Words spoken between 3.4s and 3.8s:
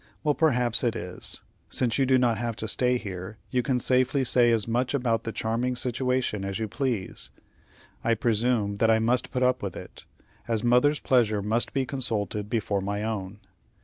you can